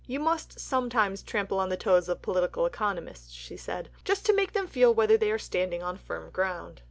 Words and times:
"You 0.07 0.19
must 0.19 0.59
sometimes 0.59 1.21
trample 1.21 1.59
on 1.59 1.69
the 1.69 1.77
toes 1.77 2.09
of 2.09 2.23
Political 2.23 2.65
Economists," 2.65 3.31
she 3.35 3.55
said, 3.55 3.89
"just 4.03 4.25
to 4.25 4.33
make 4.35 4.53
them 4.53 4.65
feel 4.65 4.91
whether 4.95 5.15
they 5.15 5.29
are 5.29 5.37
standing 5.37 5.83
on 5.83 5.95
firm 5.97 6.31
ground." 6.31 6.79